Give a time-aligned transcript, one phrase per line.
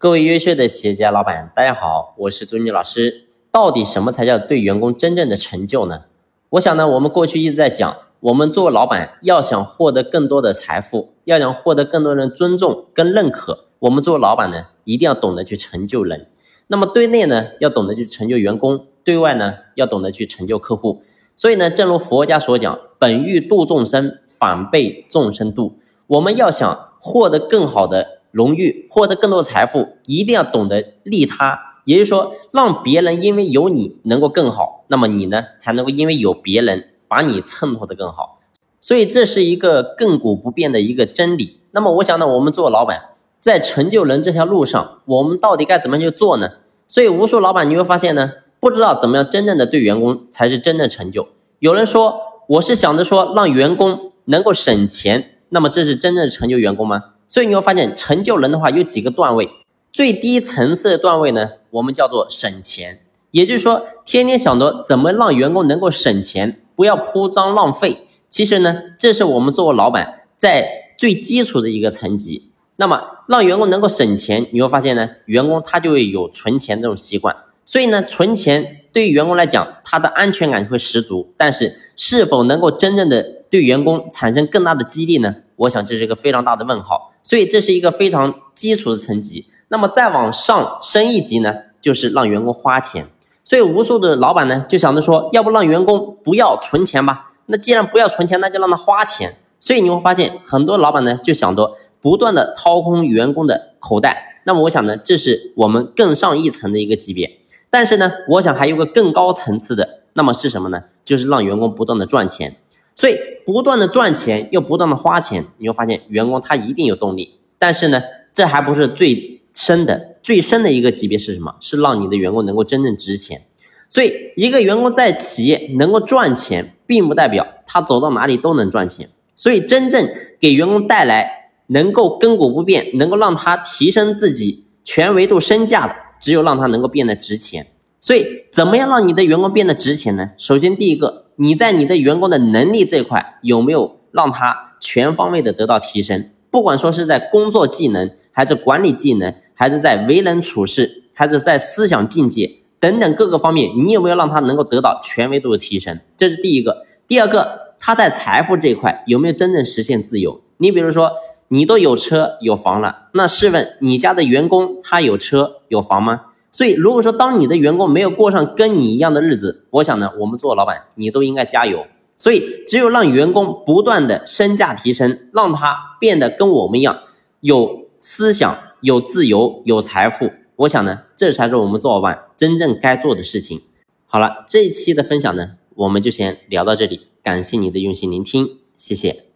[0.00, 3.24] 各位优秀的企业家老板，大家好，我是朱妮老师。
[3.50, 6.02] 到底什么才叫对员工真正的成就呢？
[6.50, 16.28] 我想呢，我们过去一直在讲，我们作为老板，要想获得更多的财富，要想获得更多人尊重跟认可，我们作为老板呢，一定要懂得去成就人。
[16.68, 21.02] 那么对内呢，要懂得去成就员工；对外呢，要懂得去成就客户。
[21.36, 25.80] 所以呢，正如佛家所讲，本欲度众生，反被众生度。
[26.06, 28.17] 我们要想获得更好的。
[28.30, 38.38] 荣誉获得更多财富，一定要懂得利他，也就是说，让别人因为有你能够更好，那么你呢才能够因为有别人把你衬托的更好。
[38.80, 41.60] 所以这是一个亘古不变的一个真理。
[41.72, 43.10] 那么我想呢，我们做老板
[43.40, 46.50] 在成就人这条路上，我们到底该怎么去做呢？
[46.86, 51.28] 所以无数老板你会发现呢，不知道怎么样真正的对员工才是真正成就。
[51.58, 57.02] 有人说我是想着说让员工能够省钱，那么这是真正的成就员工吗？
[57.28, 59.48] 所以你会发现，成就人的话有几个段位，
[59.92, 68.06] 最低层次的段位呢，我们叫做省钱，也就是说，天天想着怎么让员工能够省钱，不要铺张浪费。
[68.30, 72.50] 其实呢，这是我们作为老板在最基础的一个层级。
[72.76, 77.36] 那么，让员工能够省钱，你会发现呢，员工他就会有存钱这种习惯。
[77.66, 81.34] 所以呢，存钱对于员工来讲，他的安全感会十足。
[81.36, 85.36] 但是，是否能够真正的对员工产生更大的激励呢？
[85.56, 87.07] 我想这是一个非常大的问号。
[87.28, 89.50] 所以这是一个非常基础的层级。
[89.68, 93.06] 那么再往上升一级呢，就是让员工花钱。
[93.44, 97.32] 所以无数的老板呢，就想着说，要不让员工不要存钱吧？
[97.44, 99.36] 那既然不要存钱，那就让他花钱。
[99.60, 104.40] 所以你会发现，很多老板呢，就想着不断的掏空员工的口袋。
[104.44, 107.40] 那么我想呢，这是我们更上一层的一个级别。
[107.68, 110.84] 但是呢，我想还有个更高层次的，那么是什么呢？
[111.04, 112.56] 就是让员工不断的赚钱。
[112.98, 117.38] 所以不断的赚钱又不断的花钱，你会发现员工他一定有动力。
[117.56, 121.54] 但是呢，这还不是最深的，最深的一个级别是什么？
[121.60, 123.42] 是让你的员工能够真正值钱。
[123.88, 129.08] 所以一个员工在企业能够赚钱，并不代表他走到哪里都能赚钱。
[129.36, 137.68] 所以真正给员工带来能够亘古不变，能够让他提升自己全维度身价的，只有让他能够变得值钱。
[138.00, 140.30] 所以怎么样让你的员工变得值钱呢？
[140.36, 141.24] 首先第一个。
[141.40, 146.30] 你在你的员工的能力这块有没有让他全方位的得到提升？
[146.50, 156.00] 不管说是在工作技能，还是管理技能，还是在为人处事，还是在思想境界等等各个方面，你有没有让他能够得到全维度的提升？
[156.16, 156.84] 这是第一个。
[157.06, 160.40] 第二个，他在财富这一块有没有真正实现自由？
[160.56, 161.12] 你比如说，
[161.46, 166.22] 你都有车有房了，那试问你家的员工他有车有房吗？
[166.58, 171.86] 所以，如果说当你的员工没有过上跟你一样的日子，我想呢，我们做老板，你都应该加油。
[172.16, 176.98] 所以，只有让员工不断的身价提升，让他变得跟我们一样
[177.38, 183.60] 有思想、有自由、有财富，我想呢，这才是我们做老板真正该做的事情。
[184.06, 189.27] 好了，这一期的分享呢，我们就先聊到这里，感谢你的用心聆听，谢谢。